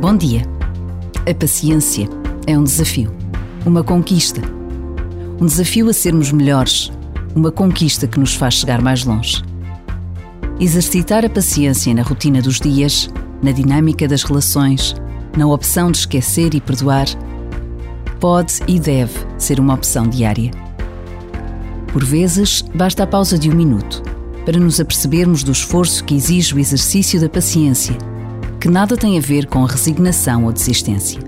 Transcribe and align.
Bom 0.00 0.16
dia. 0.16 0.40
A 1.30 1.34
paciência 1.34 2.08
é 2.46 2.58
um 2.58 2.64
desafio, 2.64 3.14
uma 3.66 3.84
conquista. 3.84 4.40
Um 5.38 5.44
desafio 5.44 5.90
a 5.90 5.92
sermos 5.92 6.32
melhores, 6.32 6.90
uma 7.36 7.52
conquista 7.52 8.06
que 8.06 8.18
nos 8.18 8.34
faz 8.34 8.54
chegar 8.54 8.80
mais 8.80 9.04
longe. 9.04 9.44
Exercitar 10.58 11.22
a 11.22 11.28
paciência 11.28 11.92
na 11.92 12.00
rotina 12.00 12.40
dos 12.40 12.58
dias, 12.58 13.10
na 13.42 13.52
dinâmica 13.52 14.08
das 14.08 14.22
relações, 14.22 14.94
na 15.36 15.46
opção 15.46 15.90
de 15.90 15.98
esquecer 15.98 16.54
e 16.54 16.62
perdoar, 16.62 17.04
pode 18.18 18.54
e 18.66 18.80
deve 18.80 19.18
ser 19.36 19.60
uma 19.60 19.74
opção 19.74 20.08
diária. 20.08 20.50
Por 21.92 22.02
vezes, 22.02 22.62
basta 22.74 23.02
a 23.02 23.06
pausa 23.06 23.38
de 23.38 23.50
um 23.50 23.54
minuto 23.54 24.02
para 24.46 24.58
nos 24.58 24.80
apercebermos 24.80 25.42
do 25.42 25.52
esforço 25.52 26.02
que 26.04 26.14
exige 26.14 26.54
o 26.54 26.58
exercício 26.58 27.20
da 27.20 27.28
paciência, 27.28 27.98
que 28.60 28.68
nada 28.68 28.94
tem 28.94 29.16
a 29.16 29.20
ver 29.22 29.46
com 29.46 29.64
resignação 29.64 30.44
ou 30.44 30.52
desistência. 30.52 31.18